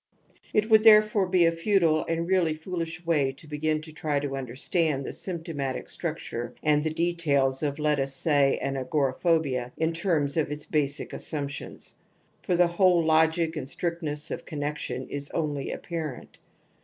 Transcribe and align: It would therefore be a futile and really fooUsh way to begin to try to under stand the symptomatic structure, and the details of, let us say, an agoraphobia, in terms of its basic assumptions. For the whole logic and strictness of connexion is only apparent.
It 0.51 0.67
would 0.67 0.81
therefore 0.81 1.27
be 1.27 1.45
a 1.45 1.51
futile 1.51 2.03
and 2.09 2.27
really 2.27 2.55
fooUsh 2.55 3.05
way 3.05 3.31
to 3.33 3.45
begin 3.47 3.81
to 3.83 3.91
try 3.91 4.19
to 4.19 4.35
under 4.35 4.55
stand 4.55 5.05
the 5.05 5.13
symptomatic 5.13 5.89
structure, 5.89 6.55
and 6.63 6.83
the 6.83 6.89
details 6.89 7.61
of, 7.61 7.77
let 7.77 7.99
us 7.99 8.11
say, 8.15 8.57
an 8.63 8.77
agoraphobia, 8.77 9.71
in 9.77 9.93
terms 9.93 10.37
of 10.37 10.51
its 10.51 10.65
basic 10.65 11.13
assumptions. 11.13 11.93
For 12.41 12.55
the 12.55 12.65
whole 12.65 13.05
logic 13.05 13.55
and 13.55 13.69
strictness 13.69 14.31
of 14.31 14.43
connexion 14.45 15.07
is 15.07 15.29
only 15.35 15.69
apparent. 15.71 16.39